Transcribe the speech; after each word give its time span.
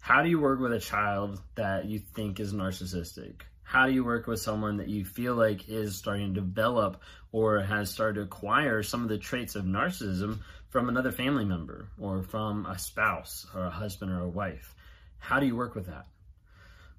How 0.00 0.22
do 0.24 0.30
you 0.30 0.40
work 0.40 0.58
with 0.58 0.72
a 0.72 0.80
child 0.80 1.40
that 1.54 1.84
you 1.84 2.00
think 2.00 2.40
is 2.40 2.52
narcissistic? 2.52 3.42
How 3.62 3.86
do 3.86 3.92
you 3.92 4.02
work 4.02 4.26
with 4.26 4.40
someone 4.40 4.78
that 4.78 4.88
you 4.88 5.04
feel 5.04 5.36
like 5.36 5.68
is 5.68 5.96
starting 5.96 6.34
to 6.34 6.40
develop 6.40 7.02
or 7.30 7.60
has 7.60 7.88
started 7.90 8.14
to 8.14 8.22
acquire 8.22 8.82
some 8.82 9.04
of 9.04 9.08
the 9.08 9.18
traits 9.18 9.54
of 9.54 9.64
narcissism 9.64 10.40
from 10.70 10.88
another 10.88 11.12
family 11.12 11.44
member 11.44 11.88
or 12.00 12.24
from 12.24 12.66
a 12.66 12.76
spouse 12.78 13.46
or 13.54 13.66
a 13.66 13.70
husband 13.70 14.10
or 14.10 14.22
a 14.22 14.28
wife? 14.28 14.74
How 15.18 15.38
do 15.38 15.46
you 15.46 15.54
work 15.54 15.76
with 15.76 15.86
that? 15.86 16.06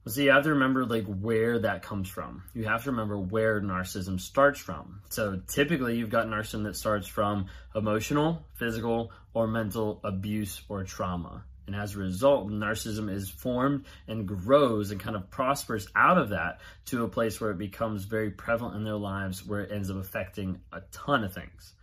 See, 0.09 0.23
you 0.23 0.31
have 0.31 0.43
to 0.43 0.49
remember 0.49 0.85
like 0.85 1.05
where 1.05 1.59
that 1.59 1.83
comes 1.83 2.09
from. 2.09 2.43
You 2.55 2.65
have 2.65 2.83
to 2.85 2.91
remember 2.91 3.19
where 3.19 3.61
narcissism 3.61 4.19
starts 4.19 4.59
from. 4.59 5.01
So 5.09 5.39
typically 5.47 5.97
you've 5.97 6.09
got 6.09 6.25
narcissism 6.25 6.63
that 6.63 6.75
starts 6.75 7.07
from 7.07 7.45
emotional, 7.75 8.43
physical, 8.55 9.11
or 9.35 9.47
mental 9.47 9.99
abuse 10.03 10.61
or 10.67 10.83
trauma. 10.83 11.43
And 11.67 11.75
as 11.75 11.93
a 11.93 11.99
result, 11.99 12.49
narcissism 12.49 13.13
is 13.13 13.29
formed 13.29 13.85
and 14.07 14.27
grows 14.27 14.89
and 14.89 14.99
kind 14.99 15.15
of 15.15 15.29
prospers 15.29 15.87
out 15.95 16.17
of 16.17 16.29
that 16.29 16.61
to 16.85 17.03
a 17.03 17.07
place 17.07 17.39
where 17.39 17.51
it 17.51 17.59
becomes 17.59 18.05
very 18.05 18.31
prevalent 18.31 18.77
in 18.77 18.83
their 18.83 18.95
lives, 18.95 19.45
where 19.45 19.61
it 19.61 19.71
ends 19.71 19.91
up 19.91 19.97
affecting 19.97 20.61
a 20.73 20.81
ton 20.91 21.23
of 21.23 21.31
things. 21.31 21.73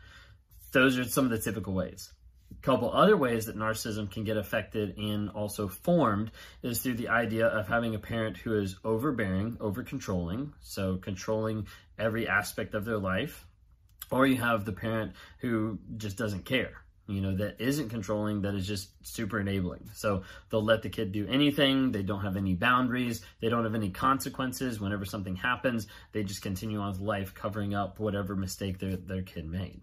Those 0.73 0.99
are 0.99 1.05
some 1.05 1.25
of 1.27 1.31
the 1.31 1.39
typical 1.39 1.73
ways. 1.73 2.11
Couple 2.63 2.93
other 2.93 3.17
ways 3.17 3.47
that 3.47 3.57
narcissism 3.57 4.11
can 4.11 4.25
get 4.25 4.37
affected 4.37 4.97
and 4.99 5.31
also 5.31 5.69
formed 5.69 6.31
is 6.63 6.81
through 6.81 6.95
the 6.95 7.09
idea 7.09 7.47
of 7.47 7.69
having 7.69 7.95
a 7.95 7.99
parent 7.99 8.37
who 8.37 8.59
is 8.59 8.77
overbearing, 8.85 9.57
over 9.61 9.83
controlling, 9.83 10.53
so 10.61 10.97
controlling 10.97 11.67
every 11.99 12.27
aspect 12.27 12.75
of 12.75 12.85
their 12.85 12.99
life, 12.99 13.47
or 14.11 14.27
you 14.27 14.37
have 14.37 14.65
the 14.65 14.73
parent 14.73 15.13
who 15.39 15.79
just 15.97 16.17
doesn't 16.17 16.45
care 16.45 16.87
you 17.09 17.21
know, 17.21 17.37
that 17.37 17.61
isn't 17.61 17.91
controlling, 17.91 18.43
that 18.43 18.55
is 18.55 18.67
just 18.67 18.91
super 19.07 19.39
enabling. 19.39 19.89
So 19.95 20.25
they'll 20.51 20.65
let 20.65 20.83
the 20.83 20.89
kid 20.89 21.13
do 21.13 21.27
anything. 21.29 21.93
They 21.93 22.03
don't 22.03 22.23
have 22.23 22.37
any 22.37 22.55
boundaries. 22.55 23.23
They 23.41 23.49
don't 23.49 23.65
have 23.65 23.75
any 23.75 23.91
consequences. 23.91 24.81
Whenever 24.81 25.05
something 25.05 25.37
happens, 25.37 25.87
they 26.13 26.25
just 26.25 26.43
continue 26.43 26.81
on 26.81 26.91
with 26.91 27.01
life, 27.01 27.35
covering 27.35 27.75
up 27.75 28.01
whatever 28.01 28.35
mistake 28.35 28.79
their, 28.79 28.97
their 28.97 29.23
kid 29.23 29.47
made. 29.47 29.83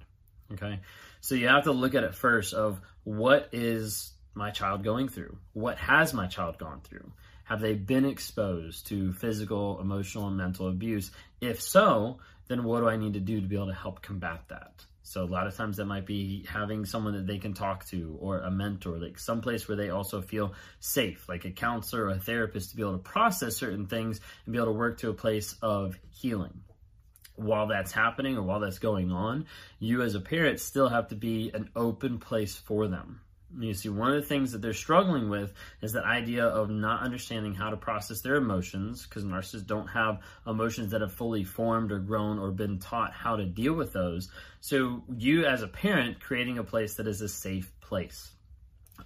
Okay. 0.53 0.79
So 1.21 1.35
you 1.35 1.47
have 1.47 1.63
to 1.63 1.71
look 1.71 1.95
at 1.95 2.03
it 2.03 2.15
first 2.15 2.53
of 2.53 2.81
what 3.03 3.49
is 3.51 4.13
my 4.33 4.51
child 4.51 4.83
going 4.83 5.09
through? 5.09 5.37
What 5.53 5.77
has 5.77 6.13
my 6.13 6.27
child 6.27 6.57
gone 6.57 6.81
through? 6.81 7.11
Have 7.45 7.61
they 7.61 7.73
been 7.73 8.05
exposed 8.05 8.87
to 8.87 9.13
physical, 9.13 9.79
emotional, 9.79 10.27
and 10.27 10.37
mental 10.37 10.67
abuse? 10.67 11.11
If 11.41 11.61
so, 11.61 12.19
then 12.47 12.63
what 12.63 12.79
do 12.79 12.89
I 12.89 12.97
need 12.97 13.13
to 13.13 13.19
do 13.19 13.41
to 13.41 13.47
be 13.47 13.55
able 13.55 13.67
to 13.67 13.73
help 13.73 14.01
combat 14.01 14.43
that? 14.49 14.85
So 15.05 15.23
a 15.23 15.25
lot 15.25 15.47
of 15.47 15.55
times 15.55 15.77
that 15.77 15.85
might 15.85 16.05
be 16.05 16.45
having 16.49 16.85
someone 16.85 17.13
that 17.13 17.27
they 17.27 17.37
can 17.37 17.53
talk 17.53 17.85
to 17.87 18.17
or 18.21 18.39
a 18.39 18.49
mentor, 18.49 18.97
like 18.97 19.19
someplace 19.19 19.67
where 19.67 19.75
they 19.75 19.89
also 19.89 20.21
feel 20.21 20.53
safe, 20.79 21.27
like 21.27 21.43
a 21.43 21.51
counselor 21.51 22.05
or 22.05 22.09
a 22.09 22.19
therapist 22.19 22.71
to 22.71 22.77
be 22.77 22.81
able 22.81 22.93
to 22.93 22.99
process 22.99 23.57
certain 23.57 23.85
things 23.85 24.21
and 24.45 24.53
be 24.53 24.57
able 24.57 24.73
to 24.73 24.79
work 24.79 24.99
to 24.99 25.09
a 25.09 25.13
place 25.13 25.55
of 25.61 25.99
healing. 26.09 26.61
While 27.35 27.67
that's 27.67 27.91
happening 27.91 28.37
or 28.37 28.43
while 28.43 28.59
that's 28.59 28.79
going 28.79 29.11
on, 29.11 29.47
you 29.79 30.01
as 30.01 30.15
a 30.15 30.19
parent 30.19 30.59
still 30.59 30.89
have 30.89 31.07
to 31.09 31.15
be 31.15 31.51
an 31.53 31.69
open 31.75 32.19
place 32.19 32.55
for 32.55 32.87
them. 32.87 33.21
You 33.59 33.73
see, 33.73 33.89
one 33.89 34.09
of 34.11 34.15
the 34.15 34.27
things 34.27 34.51
that 34.51 34.61
they're 34.61 34.73
struggling 34.73 35.29
with 35.29 35.53
is 35.81 35.93
that 35.93 36.05
idea 36.05 36.45
of 36.45 36.69
not 36.69 37.01
understanding 37.01 37.53
how 37.53 37.69
to 37.69 37.77
process 37.77 38.21
their 38.21 38.35
emotions 38.35 39.05
because 39.05 39.23
narcissists 39.23 39.67
don't 39.67 39.87
have 39.87 40.21
emotions 40.47 40.91
that 40.91 41.01
have 41.01 41.13
fully 41.13 41.43
formed 41.43 41.91
or 41.91 41.99
grown 41.99 42.39
or 42.39 42.51
been 42.51 42.79
taught 42.79 43.13
how 43.13 43.35
to 43.35 43.45
deal 43.45 43.73
with 43.73 43.93
those. 43.93 44.29
So, 44.59 45.03
you 45.17 45.45
as 45.45 45.61
a 45.61 45.67
parent 45.67 46.19
creating 46.19 46.57
a 46.57 46.63
place 46.63 46.95
that 46.95 47.07
is 47.07 47.21
a 47.21 47.29
safe 47.29 47.71
place. 47.79 48.31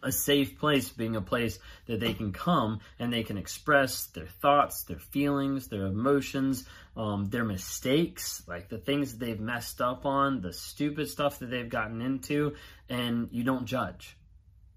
A 0.03 0.11
safe 0.11 0.59
place 0.59 0.89
being 0.89 1.15
a 1.15 1.21
place 1.21 1.59
that 1.85 1.99
they 1.99 2.13
can 2.13 2.31
come 2.33 2.81
and 2.99 3.11
they 3.11 3.23
can 3.23 3.37
express 3.37 4.07
their 4.07 4.27
thoughts, 4.27 4.83
their 4.83 4.99
feelings, 4.99 5.69
their 5.69 5.85
emotions, 5.85 6.65
um, 6.95 7.29
their 7.29 7.45
mistakes, 7.45 8.43
like 8.47 8.69
the 8.69 8.77
things 8.77 9.13
that 9.13 9.25
they've 9.25 9.39
messed 9.39 9.81
up 9.81 10.05
on, 10.05 10.41
the 10.41 10.53
stupid 10.53 11.09
stuff 11.09 11.39
that 11.39 11.49
they've 11.49 11.69
gotten 11.69 12.01
into, 12.01 12.55
and 12.89 13.29
you 13.31 13.43
don't 13.43 13.65
judge 13.65 14.17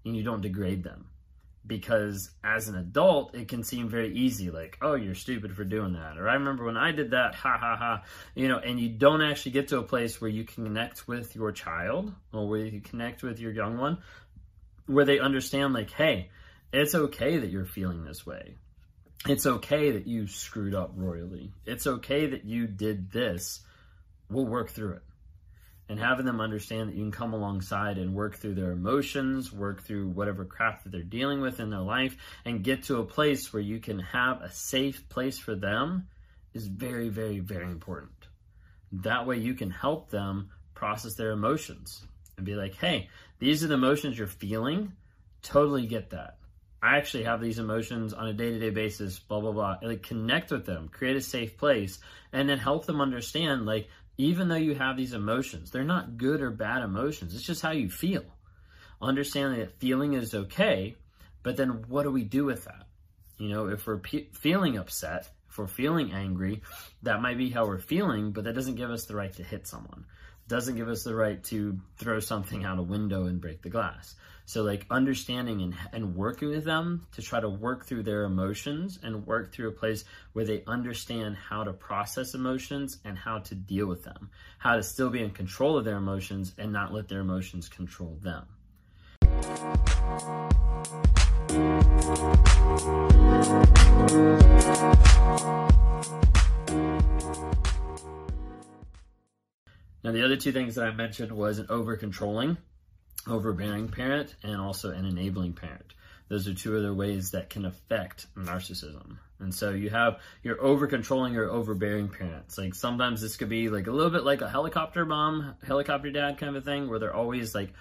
and 0.05 0.15
you 0.15 0.23
don't 0.23 0.41
degrade 0.41 0.83
them. 0.83 1.07
Because 1.67 2.31
as 2.43 2.69
an 2.69 2.75
adult, 2.75 3.35
it 3.35 3.47
can 3.47 3.63
seem 3.63 3.87
very 3.87 4.11
easy, 4.17 4.49
like, 4.49 4.79
oh, 4.81 4.95
you're 4.95 5.13
stupid 5.13 5.55
for 5.55 5.63
doing 5.63 5.93
that. 5.93 6.17
Or 6.17 6.27
I 6.27 6.33
remember 6.33 6.65
when 6.65 6.75
I 6.75 6.91
did 6.91 7.11
that, 7.11 7.35
ha 7.35 7.55
ha 7.55 7.75
ha. 7.75 8.03
You 8.33 8.47
know, 8.47 8.57
and 8.57 8.79
you 8.79 8.89
don't 8.89 9.21
actually 9.21 9.51
get 9.51 9.67
to 9.67 9.77
a 9.77 9.83
place 9.83 10.19
where 10.19 10.29
you 10.29 10.43
connect 10.43 11.07
with 11.07 11.35
your 11.35 11.51
child 11.51 12.11
or 12.33 12.49
where 12.49 12.65
you 12.65 12.81
connect 12.81 13.21
with 13.21 13.39
your 13.39 13.51
young 13.51 13.77
one, 13.77 13.99
where 14.91 15.05
they 15.05 15.19
understand, 15.19 15.73
like, 15.73 15.91
hey, 15.91 16.29
it's 16.73 16.95
okay 16.95 17.37
that 17.37 17.49
you're 17.49 17.65
feeling 17.65 18.03
this 18.03 18.25
way. 18.25 18.55
It's 19.27 19.45
okay 19.45 19.91
that 19.91 20.07
you 20.07 20.27
screwed 20.27 20.73
up 20.73 20.91
royally. 20.95 21.51
It's 21.65 21.85
okay 21.85 22.27
that 22.27 22.45
you 22.45 22.67
did 22.67 23.11
this. 23.11 23.61
We'll 24.29 24.45
work 24.45 24.71
through 24.71 24.93
it 24.93 25.03
and 25.91 25.99
having 25.99 26.25
them 26.25 26.39
understand 26.39 26.87
that 26.87 26.95
you 26.95 27.03
can 27.03 27.11
come 27.11 27.33
alongside 27.33 27.97
and 27.97 28.15
work 28.15 28.37
through 28.37 28.55
their 28.55 28.71
emotions, 28.71 29.51
work 29.51 29.83
through 29.83 30.07
whatever 30.07 30.45
crap 30.45 30.83
that 30.83 30.89
they're 30.89 31.03
dealing 31.03 31.41
with 31.41 31.59
in 31.59 31.69
their 31.69 31.81
life, 31.81 32.15
and 32.45 32.63
get 32.63 32.83
to 32.83 32.99
a 32.99 33.05
place 33.05 33.51
where 33.51 33.61
you 33.61 33.77
can 33.79 33.99
have 33.99 34.41
a 34.41 34.49
safe 34.49 35.09
place 35.09 35.37
for 35.37 35.53
them 35.53 36.07
is 36.53 36.65
very, 36.65 37.09
very, 37.09 37.39
very 37.39 37.65
important. 37.65 38.27
That 38.93 39.27
way 39.27 39.39
you 39.39 39.53
can 39.53 39.69
help 39.69 40.09
them 40.09 40.51
process 40.73 41.15
their 41.15 41.31
emotions 41.31 42.01
and 42.37 42.45
be 42.45 42.55
like, 42.55 42.75
hey, 42.75 43.09
these 43.41 43.63
are 43.63 43.67
the 43.67 43.73
emotions 43.73 44.19
you're 44.19 44.27
feeling. 44.27 44.93
Totally 45.41 45.87
get 45.87 46.11
that. 46.11 46.37
I 46.83 46.97
actually 46.97 47.23
have 47.23 47.41
these 47.41 47.57
emotions 47.57 48.13
on 48.13 48.27
a 48.27 48.33
day 48.33 48.51
to 48.51 48.59
day 48.59 48.69
basis, 48.69 49.17
blah, 49.17 49.39
blah, 49.39 49.51
blah. 49.51 49.77
And 49.81 49.89
like 49.89 50.03
connect 50.03 50.51
with 50.51 50.67
them, 50.67 50.89
create 50.89 51.15
a 51.15 51.21
safe 51.21 51.57
place, 51.57 51.97
and 52.31 52.47
then 52.47 52.59
help 52.59 52.85
them 52.85 53.01
understand, 53.01 53.65
like, 53.65 53.89
even 54.19 54.47
though 54.47 54.55
you 54.55 54.75
have 54.75 54.95
these 54.95 55.13
emotions, 55.13 55.71
they're 55.71 55.83
not 55.83 56.17
good 56.17 56.41
or 56.41 56.51
bad 56.51 56.83
emotions. 56.83 57.33
It's 57.33 57.43
just 57.43 57.63
how 57.63 57.71
you 57.71 57.89
feel. 57.89 58.23
Understanding 59.01 59.59
that 59.59 59.79
feeling 59.79 60.13
is 60.13 60.35
okay, 60.35 60.95
but 61.41 61.57
then 61.57 61.85
what 61.87 62.03
do 62.03 62.11
we 62.11 62.23
do 62.23 62.45
with 62.45 62.65
that? 62.65 62.85
You 63.39 63.49
know, 63.49 63.69
if 63.69 63.87
we're 63.87 63.97
pe- 63.97 64.29
feeling 64.33 64.77
upset, 64.77 65.27
if 65.49 65.57
we're 65.57 65.65
feeling 65.65 66.13
angry, 66.13 66.61
that 67.01 67.23
might 67.23 67.39
be 67.39 67.49
how 67.49 67.65
we're 67.65 67.79
feeling, 67.79 68.33
but 68.33 68.43
that 68.43 68.53
doesn't 68.53 68.75
give 68.75 68.91
us 68.91 69.05
the 69.05 69.15
right 69.15 69.33
to 69.33 69.43
hit 69.43 69.65
someone. 69.65 70.05
Doesn't 70.47 70.75
give 70.75 70.89
us 70.89 71.03
the 71.03 71.15
right 71.15 71.41
to 71.45 71.79
throw 71.97 72.19
something 72.19 72.65
out 72.65 72.79
a 72.79 72.83
window 72.83 73.25
and 73.25 73.39
break 73.39 73.61
the 73.61 73.69
glass. 73.69 74.15
So 74.45 74.63
like 74.63 74.85
understanding 74.89 75.61
and, 75.61 75.75
and 75.93 76.15
working 76.15 76.49
with 76.49 76.65
them 76.65 77.07
to 77.13 77.21
try 77.21 77.39
to 77.39 77.47
work 77.47 77.85
through 77.85 78.03
their 78.03 78.23
emotions 78.23 78.99
and 79.01 79.25
work 79.25 79.53
through 79.53 79.69
a 79.69 79.71
place 79.71 80.03
where 80.33 80.43
they 80.43 80.63
understand 80.67 81.37
how 81.37 81.63
to 81.63 81.71
process 81.71 82.33
emotions 82.33 82.97
and 83.05 83.17
how 83.17 83.39
to 83.39 83.55
deal 83.55 83.85
with 83.85 84.03
them, 84.03 84.29
how 84.57 84.75
to 84.75 84.83
still 84.83 85.09
be 85.09 85.23
in 85.23 85.31
control 85.31 85.77
of 85.77 85.85
their 85.85 85.95
emotions 85.95 86.53
and 86.57 86.73
not 86.73 86.93
let 86.93 87.07
their 87.07 87.21
emotions 87.21 87.69
control 87.69 88.19
them. 88.21 88.45
Now, 100.03 100.11
the 100.11 100.25
other 100.25 100.37
two 100.37 100.51
things 100.51 100.75
that 100.75 100.85
I 100.85 100.91
mentioned 100.91 101.31
was 101.31 101.59
an 101.59 101.67
over 101.69 101.95
controlling 101.95 102.57
overbearing 103.27 103.87
parent 103.89 104.35
and 104.43 104.59
also 104.59 104.91
an 104.91 105.05
enabling 105.05 105.53
parent. 105.53 105.93
Those 106.27 106.47
are 106.47 106.53
two 106.53 106.77
other 106.77 106.93
ways 106.93 107.31
that 107.31 107.49
can 107.49 107.65
affect 107.65 108.27
narcissism. 108.35 109.17
And 109.39 109.53
so 109.53 109.71
you 109.71 109.89
have 109.89 110.19
your 110.43 110.61
over 110.61 110.87
controlling 110.87 111.35
or 111.35 111.49
overbearing 111.49 112.07
parents. 112.07 112.57
Like 112.57 112.75
sometimes 112.75 113.21
this 113.21 113.37
could 113.37 113.49
be 113.49 113.69
like 113.69 113.87
a 113.87 113.91
little 113.91 114.11
bit 114.11 114.23
like 114.23 114.41
a 114.41 114.49
helicopter 114.49 115.05
mom, 115.05 115.55
helicopter 115.65 116.11
dad 116.11 116.37
kind 116.37 116.55
of 116.55 116.61
a 116.61 116.65
thing 116.65 116.89
where 116.89 116.99
they're 116.99 117.13
always 117.13 117.53
like 117.53 117.73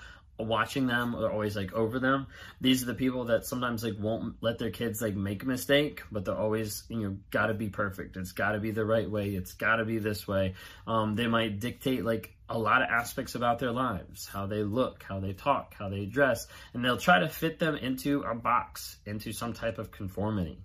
watching 0.46 0.86
them 0.86 1.14
or 1.14 1.30
always 1.30 1.56
like 1.56 1.72
over 1.72 1.98
them. 1.98 2.26
These 2.60 2.82
are 2.82 2.86
the 2.86 2.94
people 2.94 3.26
that 3.26 3.46
sometimes 3.46 3.84
like 3.84 3.98
won't 3.98 4.36
let 4.40 4.58
their 4.58 4.70
kids 4.70 5.00
like 5.00 5.14
make 5.14 5.42
a 5.42 5.46
mistake, 5.46 6.02
but 6.10 6.24
they're 6.24 6.36
always, 6.36 6.84
you 6.88 7.00
know, 7.00 7.16
gotta 7.30 7.54
be 7.54 7.68
perfect. 7.68 8.16
It's 8.16 8.32
gotta 8.32 8.58
be 8.58 8.70
the 8.70 8.84
right 8.84 9.10
way. 9.10 9.30
It's 9.30 9.54
gotta 9.54 9.84
be 9.84 9.98
this 9.98 10.26
way. 10.26 10.54
Um, 10.86 11.14
they 11.14 11.26
might 11.26 11.60
dictate 11.60 12.04
like 12.04 12.34
a 12.48 12.58
lot 12.58 12.82
of 12.82 12.88
aspects 12.88 13.36
about 13.36 13.60
their 13.60 13.72
lives, 13.72 14.26
how 14.26 14.46
they 14.46 14.62
look, 14.64 15.04
how 15.04 15.20
they 15.20 15.32
talk, 15.32 15.74
how 15.78 15.88
they 15.88 16.04
dress, 16.04 16.48
and 16.74 16.84
they'll 16.84 16.96
try 16.98 17.20
to 17.20 17.28
fit 17.28 17.58
them 17.58 17.76
into 17.76 18.22
a 18.22 18.34
box, 18.34 18.96
into 19.06 19.32
some 19.32 19.52
type 19.52 19.78
of 19.78 19.92
conformity. 19.92 20.58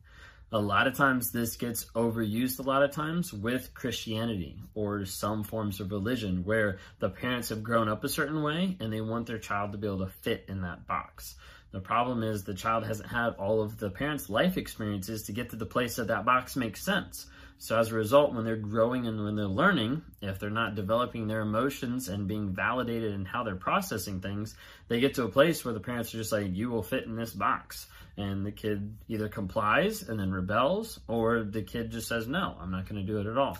A 0.55 0.61
lot 0.61 0.87
of 0.87 0.95
times 0.95 1.31
this 1.31 1.57
gets 1.57 1.83
overused 1.95 2.59
a 2.59 2.61
lot 2.61 2.81
of 2.81 2.91
times 2.91 3.33
with 3.33 3.73
Christianity 3.73 4.57
or 4.73 5.03
some 5.03 5.43
forms 5.43 5.81
of 5.81 5.91
religion 5.91 6.45
where 6.45 6.77
the 6.99 7.09
parents 7.09 7.49
have 7.49 7.61
grown 7.61 7.89
up 7.89 8.05
a 8.05 8.07
certain 8.07 8.41
way 8.41 8.77
and 8.79 8.93
they 8.93 9.01
want 9.01 9.27
their 9.27 9.37
child 9.37 9.73
to 9.73 9.77
be 9.77 9.85
able 9.85 10.05
to 10.05 10.13
fit 10.21 10.45
in 10.47 10.61
that 10.61 10.87
box. 10.87 11.35
The 11.73 11.81
problem 11.81 12.23
is 12.23 12.45
the 12.45 12.53
child 12.53 12.85
hasn't 12.85 13.09
had 13.09 13.31
all 13.31 13.61
of 13.61 13.77
the 13.77 13.89
parents' 13.89 14.29
life 14.29 14.55
experiences 14.55 15.23
to 15.23 15.33
get 15.33 15.49
to 15.49 15.57
the 15.57 15.65
place 15.65 15.97
that 15.97 16.07
that 16.07 16.23
box 16.23 16.55
makes 16.55 16.81
sense. 16.81 17.25
So 17.57 17.79
as 17.79 17.91
a 17.91 17.95
result, 17.95 18.33
when 18.33 18.43
they're 18.45 18.57
growing 18.57 19.07
and 19.07 19.23
when 19.23 19.35
they're 19.35 19.45
learning, 19.45 20.01
if 20.21 20.39
they're 20.39 20.49
not 20.49 20.75
developing 20.75 21.27
their 21.27 21.41
emotions 21.41 22.09
and 22.09 22.27
being 22.27 22.53
validated 22.53 23.13
in 23.13 23.25
how 23.25 23.43
they're 23.43 23.55
processing 23.55 24.21
things, 24.21 24.55
they 24.87 24.99
get 24.99 25.15
to 25.15 25.23
a 25.23 25.29
place 25.29 25.63
where 25.63 25.73
the 25.73 25.79
parents 25.79 26.13
are 26.13 26.17
just 26.17 26.31
like, 26.31 26.53
you 26.53 26.69
will 26.69 26.83
fit 26.83 27.05
in 27.05 27.15
this 27.15 27.31
box. 27.31 27.87
And 28.17 28.45
the 28.45 28.51
kid 28.51 28.97
either 29.07 29.29
complies 29.29 30.03
and 30.03 30.19
then 30.19 30.31
rebels, 30.31 30.99
or 31.07 31.43
the 31.43 31.63
kid 31.63 31.91
just 31.91 32.07
says, 32.07 32.27
no, 32.27 32.55
I'm 32.59 32.71
not 32.71 32.87
going 32.87 33.05
to 33.05 33.11
do 33.11 33.19
it 33.19 33.25
at 33.25 33.37
all. 33.37 33.57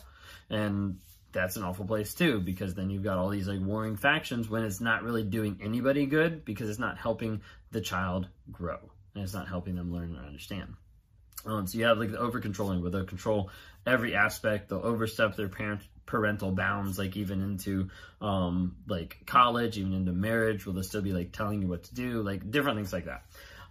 And 0.49 0.99
that's 1.31 1.57
an 1.57 1.63
awful 1.63 1.85
place 1.85 2.13
too, 2.13 2.39
because 2.39 2.73
then 2.73 2.89
you've 2.89 3.03
got 3.03 3.17
all 3.17 3.29
these 3.29 3.47
like 3.47 3.59
warring 3.59 3.97
factions 3.97 4.49
when 4.49 4.63
it's 4.63 4.79
not 4.79 5.03
really 5.03 5.23
doing 5.23 5.59
anybody 5.61 6.05
good 6.05 6.45
because 6.45 6.69
it's 6.69 6.79
not 6.79 6.97
helping 6.97 7.41
the 7.71 7.81
child 7.81 8.27
grow 8.51 8.79
and 9.13 9.23
it's 9.23 9.33
not 9.33 9.47
helping 9.47 9.75
them 9.75 9.91
learn 9.93 10.15
and 10.15 10.25
understand. 10.25 10.75
Um, 11.45 11.67
so 11.67 11.77
you 11.77 11.85
have 11.85 11.97
like 11.97 12.11
the 12.11 12.19
over 12.19 12.39
controlling 12.39 12.81
where 12.81 12.91
they'll 12.91 13.05
control 13.05 13.49
every 13.85 14.15
aspect. 14.15 14.69
They'll 14.69 14.79
overstep 14.79 15.35
their 15.35 15.49
parent 15.49 15.81
parental 16.05 16.51
bounds, 16.51 16.97
like 16.97 17.15
even 17.17 17.41
into 17.41 17.89
um, 18.21 18.75
like 18.87 19.17
college, 19.25 19.77
even 19.77 19.93
into 19.93 20.11
marriage, 20.11 20.65
where 20.65 20.73
they'll 20.73 20.83
still 20.83 21.01
be 21.01 21.13
like 21.13 21.31
telling 21.31 21.61
you 21.61 21.67
what 21.67 21.83
to 21.83 21.95
do, 21.95 22.21
like 22.21 22.49
different 22.49 22.77
things 22.77 22.93
like 22.93 23.05
that. 23.05 23.23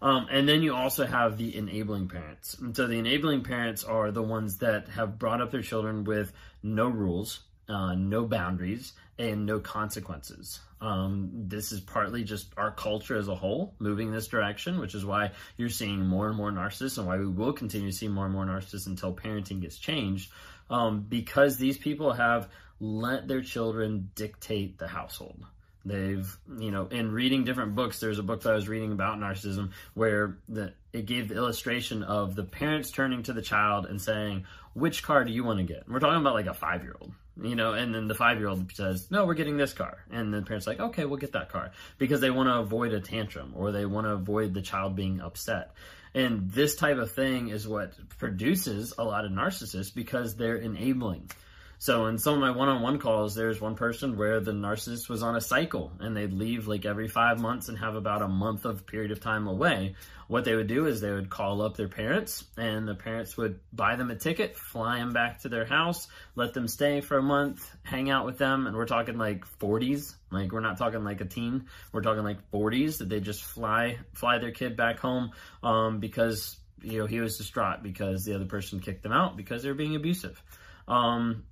Um, 0.02 0.26
and 0.30 0.48
then 0.48 0.62
you 0.62 0.74
also 0.74 1.06
have 1.06 1.38
the 1.38 1.56
enabling 1.56 2.08
parents. 2.08 2.54
And 2.58 2.76
so 2.76 2.86
the 2.86 2.98
enabling 2.98 3.42
parents 3.42 3.84
are 3.84 4.10
the 4.10 4.22
ones 4.22 4.58
that 4.58 4.88
have 4.88 5.18
brought 5.18 5.40
up 5.40 5.50
their 5.50 5.62
children 5.62 6.04
with 6.04 6.32
no 6.62 6.88
rules, 6.88 7.40
uh, 7.68 7.94
no 7.94 8.26
boundaries, 8.26 8.92
and 9.18 9.46
no 9.46 9.60
consequences. 9.60 10.60
Um, 10.80 11.30
this 11.32 11.72
is 11.72 11.80
partly 11.80 12.24
just 12.24 12.52
our 12.56 12.70
culture 12.70 13.16
as 13.16 13.28
a 13.28 13.34
whole 13.34 13.74
moving 13.78 14.10
this 14.10 14.28
direction, 14.28 14.78
which 14.78 14.94
is 14.94 15.04
why 15.04 15.30
you're 15.56 15.68
seeing 15.68 16.04
more 16.04 16.28
and 16.28 16.36
more 16.36 16.50
narcissists 16.50 16.98
and 16.98 17.06
why 17.06 17.16
we 17.16 17.26
will 17.26 17.52
continue 17.52 17.90
to 17.90 17.96
see 17.96 18.08
more 18.08 18.26
and 18.26 18.34
more 18.34 18.44
narcissists 18.44 18.86
until 18.86 19.14
parenting 19.14 19.60
gets 19.60 19.78
changed. 19.78 20.30
Um, 20.68 21.06
because 21.08 21.56
these 21.56 21.78
people 21.78 22.12
have 22.12 22.48
let 22.80 23.28
their 23.28 23.42
children 23.42 24.10
dictate 24.14 24.78
the 24.78 24.88
household. 24.88 25.44
They've, 25.84 26.38
you 26.58 26.70
know, 26.70 26.86
in 26.86 27.12
reading 27.12 27.44
different 27.44 27.74
books, 27.74 28.00
there's 28.00 28.18
a 28.18 28.22
book 28.22 28.42
that 28.42 28.52
I 28.52 28.56
was 28.56 28.68
reading 28.68 28.92
about 28.92 29.18
narcissism 29.18 29.72
where 29.92 30.38
the, 30.48 30.72
it 30.92 31.04
gave 31.04 31.28
the 31.28 31.36
illustration 31.36 32.02
of 32.02 32.34
the 32.34 32.44
parents 32.44 32.90
turning 32.90 33.22
to 33.24 33.34
the 33.34 33.42
child 33.42 33.86
and 33.86 34.00
saying, 34.00 34.46
which 34.72 35.02
car 35.02 35.24
do 35.24 35.32
you 35.32 35.44
want 35.44 35.58
to 35.58 35.64
get? 35.64 35.84
And 35.84 35.92
we're 35.92 36.00
talking 36.00 36.20
about 36.20 36.34
like 36.34 36.46
a 36.46 36.54
five 36.54 36.82
year 36.82 36.96
old, 37.00 37.12
you 37.42 37.54
know, 37.54 37.74
and 37.74 37.94
then 37.94 38.08
the 38.08 38.14
five 38.14 38.38
year 38.38 38.48
old 38.48 38.72
says, 38.72 39.10
no, 39.10 39.26
we're 39.26 39.34
getting 39.34 39.58
this 39.58 39.74
car. 39.74 39.98
And 40.10 40.32
the 40.32 40.40
parents 40.40 40.66
like, 40.66 40.80
okay, 40.80 41.04
we'll 41.04 41.18
get 41.18 41.32
that 41.32 41.50
car 41.50 41.72
because 41.98 42.20
they 42.20 42.30
want 42.30 42.48
to 42.48 42.58
avoid 42.58 42.92
a 42.92 43.00
tantrum 43.00 43.52
or 43.54 43.70
they 43.70 43.84
want 43.84 44.06
to 44.06 44.12
avoid 44.12 44.54
the 44.54 44.62
child 44.62 44.96
being 44.96 45.20
upset. 45.20 45.72
And 46.14 46.50
this 46.50 46.76
type 46.76 46.96
of 46.96 47.12
thing 47.12 47.48
is 47.48 47.66
what 47.66 47.92
produces 48.18 48.94
a 48.96 49.04
lot 49.04 49.24
of 49.24 49.32
narcissists 49.32 49.94
because 49.94 50.36
they're 50.36 50.56
enabling. 50.56 51.30
So 51.78 52.06
in 52.06 52.18
some 52.18 52.34
of 52.34 52.40
my 52.40 52.50
one-on-one 52.50 52.98
calls, 52.98 53.34
there's 53.34 53.60
one 53.60 53.74
person 53.74 54.16
where 54.16 54.40
the 54.40 54.52
narcissist 54.52 55.08
was 55.08 55.22
on 55.22 55.36
a 55.36 55.40
cycle 55.40 55.92
and 56.00 56.16
they'd 56.16 56.32
leave 56.32 56.66
like 56.66 56.86
every 56.86 57.08
five 57.08 57.40
months 57.40 57.68
and 57.68 57.78
have 57.78 57.94
about 57.94 58.22
a 58.22 58.28
month 58.28 58.64
of 58.64 58.86
period 58.86 59.10
of 59.10 59.20
time 59.20 59.46
away. 59.46 59.94
What 60.28 60.44
they 60.44 60.54
would 60.54 60.66
do 60.66 60.86
is 60.86 61.00
they 61.00 61.10
would 61.10 61.28
call 61.28 61.60
up 61.60 61.76
their 61.76 61.88
parents 61.88 62.44
and 62.56 62.88
the 62.88 62.94
parents 62.94 63.36
would 63.36 63.60
buy 63.72 63.96
them 63.96 64.10
a 64.10 64.16
ticket, 64.16 64.56
fly 64.56 64.98
them 64.98 65.12
back 65.12 65.40
to 65.40 65.48
their 65.48 65.66
house, 65.66 66.08
let 66.34 66.54
them 66.54 66.68
stay 66.68 67.00
for 67.00 67.18
a 67.18 67.22
month, 67.22 67.70
hang 67.82 68.08
out 68.08 68.24
with 68.24 68.38
them. 68.38 68.66
And 68.66 68.76
we're 68.76 68.86
talking 68.86 69.18
like 69.18 69.44
40s, 69.58 70.14
like 70.30 70.52
we're 70.52 70.60
not 70.60 70.78
talking 70.78 71.04
like 71.04 71.20
a 71.20 71.26
teen. 71.26 71.66
We're 71.92 72.02
talking 72.02 72.24
like 72.24 72.50
40s 72.50 72.98
that 72.98 73.08
they 73.08 73.20
just 73.20 73.42
fly, 73.42 73.98
fly 74.14 74.38
their 74.38 74.52
kid 74.52 74.76
back 74.76 74.98
home 74.98 75.32
um, 75.62 76.00
because, 76.00 76.56
you 76.82 77.00
know, 77.00 77.06
he 77.06 77.20
was 77.20 77.36
distraught 77.36 77.82
because 77.82 78.24
the 78.24 78.34
other 78.34 78.46
person 78.46 78.80
kicked 78.80 79.02
them 79.02 79.12
out 79.12 79.36
because 79.36 79.62
they 79.62 79.68
were 79.68 79.74
being 79.74 79.96
abusive. 79.96 80.42
Um, 80.88 81.44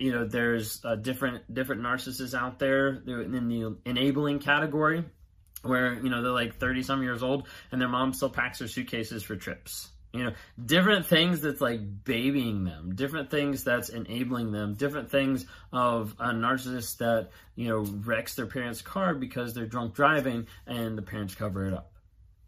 you 0.00 0.12
know, 0.12 0.24
there's 0.24 0.82
different 1.02 1.52
different 1.52 1.82
narcissists 1.82 2.34
out 2.34 2.58
there 2.58 2.88
in 3.06 3.48
the 3.48 3.76
enabling 3.84 4.38
category, 4.38 5.04
where 5.62 5.94
you 5.94 6.08
know 6.08 6.22
they're 6.22 6.32
like 6.32 6.56
30 6.56 6.82
some 6.82 7.02
years 7.02 7.22
old 7.22 7.46
and 7.70 7.80
their 7.80 7.88
mom 7.88 8.14
still 8.14 8.30
packs 8.30 8.60
their 8.60 8.68
suitcases 8.68 9.22
for 9.22 9.36
trips. 9.36 9.90
You 10.12 10.24
know, 10.24 10.32
different 10.64 11.06
things 11.06 11.42
that's 11.42 11.60
like 11.60 11.80
babying 12.04 12.64
them, 12.64 12.96
different 12.96 13.30
things 13.30 13.62
that's 13.62 13.90
enabling 13.90 14.50
them, 14.50 14.74
different 14.74 15.10
things 15.10 15.44
of 15.72 16.16
a 16.18 16.30
narcissist 16.30 16.96
that 16.98 17.28
you 17.54 17.68
know 17.68 17.80
wrecks 17.80 18.34
their 18.34 18.46
parents' 18.46 18.80
car 18.82 19.14
because 19.14 19.52
they're 19.54 19.66
drunk 19.66 19.94
driving 19.94 20.46
and 20.66 20.96
the 20.96 21.02
parents 21.02 21.34
cover 21.34 21.66
it 21.68 21.74
up. 21.74 21.92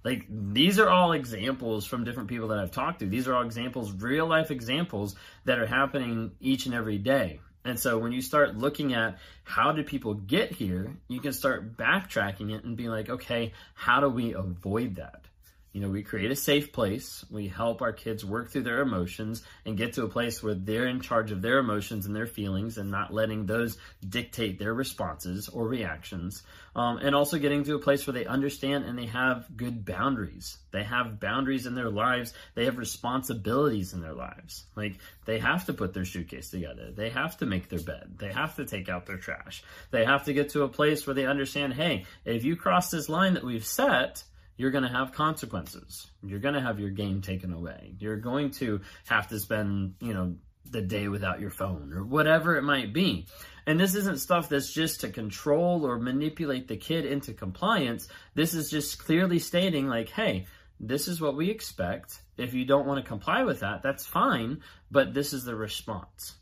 Like 0.04 0.26
these 0.28 0.78
are 0.78 0.88
all 0.88 1.12
examples 1.12 1.87
from 1.87 2.04
different 2.04 2.28
people 2.28 2.49
that 2.49 2.58
I've 2.58 2.72
talked 2.72 3.00
to. 3.00 3.06
These 3.06 3.28
are 3.28 3.34
all 3.34 3.43
examples, 3.43 3.93
real 3.93 4.26
life 4.26 4.50
examples 4.50 5.14
that 5.44 5.58
are 5.58 5.66
happening 5.66 6.32
each 6.40 6.66
and 6.66 6.75
every 6.75 6.99
day. 6.99 7.40
And 7.64 7.78
so 7.78 7.99
when 7.99 8.10
you 8.10 8.20
start 8.20 8.56
looking 8.56 8.93
at 8.94 9.19
how 9.44 9.72
did 9.72 9.87
people 9.87 10.14
get 10.14 10.50
here, 10.50 10.96
you 11.08 11.20
can 11.20 11.32
start 11.32 11.76
backtracking 11.76 12.52
it 12.52 12.64
and 12.64 12.76
be 12.76 12.88
like, 12.88 13.08
okay, 13.08 13.52
how 13.75 14.00
do 14.00 14.08
we 14.08 14.34
avoid 14.34 14.96
that? 14.96 15.25
You 15.73 15.81
know, 15.81 15.89
we 15.89 16.03
create 16.03 16.31
a 16.31 16.37
safe 16.37 16.71
place. 16.71 17.25
We 17.31 17.49
help 17.49 17.81
our 17.81 17.95
kids 17.95 18.25
work 18.25 18.51
through 18.51 18.65
their 18.65 18.81
emotions 18.81 19.43
and 19.65 19.77
get 19.77 19.95
to 19.95 20.05
a 20.05 20.09
place 20.09 20.43
where 20.43 20.55
they're 20.55 20.87
in 20.87 21.01
charge 21.01 21.31
of 21.31 21.41
their 21.41 21.59
emotions 21.59 22.05
and 22.05 22.15
their 22.15 22.27
feelings 22.27 22.77
and 22.77 22.91
not 22.91 23.13
letting 23.13 23.47
those 23.47 23.79
dictate 24.07 24.59
their 24.59 24.75
responses 24.75 25.49
or 25.49 25.67
reactions. 25.67 26.43
Um, 26.77 26.99
and 26.99 27.15
also 27.15 27.39
getting 27.39 27.65
to 27.65 27.75
a 27.75 27.79
place 27.79 28.07
where 28.07 28.13
they 28.13 28.27
understand 28.27 28.85
and 28.85 28.99
they 28.99 29.07
have 29.07 29.47
good 29.57 29.85
boundaries. 29.85 30.59
They 30.73 30.83
have 30.85 31.21
boundaries 31.21 31.67
in 31.67 31.75
their 31.75 31.91
lives. 31.91 32.35
They 32.55 32.67
have 32.67 32.77
responsibilities 32.77 33.95
in 33.95 34.03
their 34.03 34.15
lives. 34.15 34.67
Like 34.77 34.99
they 35.25 35.39
have 35.39 35.65
to 35.67 35.73
put 35.73 35.95
their 35.95 36.05
suitcase 36.05 36.51
together. 36.51 36.91
They 36.91 37.11
have 37.11 37.39
to 37.39 37.47
make 37.47 37.71
their 37.71 37.81
bed. 37.81 38.17
They 38.19 38.33
have 38.33 38.57
to 38.57 38.67
take 38.67 38.91
out 38.91 39.07
their 39.07 39.19
trash. 39.19 39.63
They 39.91 40.05
have 40.05 40.25
to 40.27 40.35
get 40.35 40.51
to 40.51 40.65
a 40.65 40.69
place 40.69 41.07
where 41.07 41.15
they 41.15 41.27
understand, 41.27 41.73
hey, 41.73 42.05
if 42.27 42.45
you 42.45 42.57
cross 42.57 42.91
this 42.91 43.09
line 43.09 43.35
that 43.35 43.45
we've 43.45 43.65
set, 43.65 44.25
you're 44.56 44.70
going 44.70 44.84
to 44.84 44.90
have 44.90 45.12
consequences. 45.12 46.10
You're 46.22 46.38
going 46.38 46.54
to 46.54 46.60
have 46.60 46.78
your 46.78 46.90
game 46.90 47.22
taken 47.22 47.52
away. 47.52 47.94
You're 47.99 48.16
going 48.16 48.50
to 48.52 48.81
have 49.06 49.28
to 49.28 49.38
spend, 49.38 49.94
you 50.00 50.14
know, 50.14 50.37
the 50.70 50.82
day 50.82 51.08
without 51.08 51.40
your 51.40 51.50
phone 51.50 51.93
or 51.93 52.04
whatever 52.04 52.56
it 52.56 52.62
might 52.62 52.93
be. 52.93 53.26
And 53.66 53.78
this 53.78 53.94
isn't 53.94 54.20
stuff 54.20 54.49
that's 54.49 54.72
just 54.72 55.00
to 55.00 55.08
control 55.08 55.87
or 55.87 55.99
manipulate 55.99 56.69
the 56.69 56.76
kid 56.76 57.04
into 57.04 57.32
compliance. 57.32 58.08
This 58.34 58.54
is 58.54 58.70
just 58.70 58.99
clearly 58.99 59.38
stating, 59.38 59.87
like, 59.87 60.08
hey, 60.08 60.46
this 60.81 61.08
is 61.08 61.20
what 61.20 61.37
we 61.37 61.50
expect. 61.50 62.20
If 62.37 62.54
you 62.54 62.64
don't 62.64 62.87
want 62.87 63.02
to 63.02 63.08
comply 63.08 63.44
with 63.44 63.60
that, 63.60 63.82
that's 63.82 64.06
fine, 64.06 64.62
but 64.90 65.14
this 65.14 65.32
is 65.32 65.44
the 65.44 65.54
response. 65.54 66.34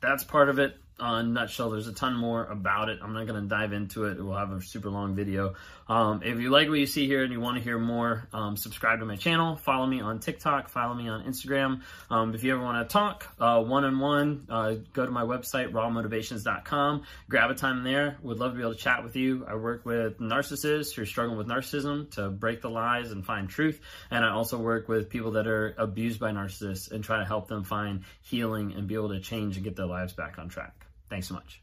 That's 0.00 0.24
part 0.24 0.48
of 0.48 0.58
it 0.58 0.76
uh, 1.00 1.22
nutshell. 1.22 1.70
There's 1.70 1.88
a 1.88 1.92
ton 1.92 2.14
more 2.14 2.44
about 2.44 2.88
it. 2.88 2.98
I'm 3.02 3.12
not 3.12 3.26
going 3.26 3.42
to 3.42 3.48
dive 3.48 3.72
into 3.72 4.04
it. 4.04 4.22
We'll 4.22 4.36
have 4.36 4.52
a 4.52 4.60
super 4.60 4.90
long 4.90 5.14
video. 5.14 5.54
Um, 5.88 6.22
if 6.22 6.38
you 6.38 6.50
like 6.50 6.68
what 6.68 6.78
you 6.78 6.86
see 6.86 7.06
here 7.06 7.24
and 7.24 7.32
you 7.32 7.40
want 7.40 7.56
to 7.56 7.62
hear 7.62 7.78
more, 7.78 8.28
um, 8.32 8.56
subscribe 8.56 9.00
to 9.00 9.06
my 9.06 9.16
channel. 9.16 9.56
Follow 9.56 9.86
me 9.86 10.00
on 10.00 10.20
TikTok. 10.20 10.68
Follow 10.68 10.94
me 10.94 11.08
on 11.08 11.24
Instagram. 11.24 11.82
Um, 12.10 12.34
if 12.34 12.44
you 12.44 12.52
ever 12.52 12.62
want 12.62 12.86
to 12.86 12.92
talk 12.92 13.24
one 13.38 13.84
on 13.84 13.98
one, 13.98 14.44
go 14.92 15.04
to 15.04 15.10
my 15.10 15.22
website, 15.22 15.72
rawmotivations.com. 15.72 17.04
Grab 17.28 17.50
a 17.50 17.54
time 17.54 17.84
there. 17.84 18.18
Would 18.22 18.38
love 18.38 18.52
to 18.52 18.56
be 18.56 18.62
able 18.62 18.74
to 18.74 18.78
chat 18.78 19.02
with 19.02 19.16
you. 19.16 19.46
I 19.48 19.54
work 19.54 19.86
with 19.86 20.18
narcissists 20.18 20.94
who 20.94 21.02
are 21.02 21.06
struggling 21.06 21.38
with 21.38 21.46
narcissism 21.46 22.10
to 22.12 22.28
break 22.28 22.60
the 22.60 22.70
lies 22.70 23.10
and 23.10 23.24
find 23.24 23.48
truth. 23.48 23.80
And 24.10 24.24
I 24.24 24.30
also 24.30 24.58
work 24.58 24.88
with 24.88 25.08
people 25.08 25.32
that 25.32 25.46
are 25.46 25.74
abused 25.78 26.20
by 26.20 26.32
narcissists 26.32 26.90
and 26.90 27.02
try 27.02 27.18
to 27.18 27.24
help 27.24 27.48
them 27.48 27.64
find 27.64 28.04
healing 28.22 28.72
and 28.72 28.86
be 28.86 28.94
able 28.94 29.10
to 29.10 29.20
change 29.20 29.56
and 29.56 29.64
get 29.64 29.76
their 29.76 29.86
lives 29.86 30.12
back 30.12 30.38
on 30.38 30.48
track. 30.48 30.87
Thanks 31.08 31.28
so 31.28 31.34
much. 31.34 31.62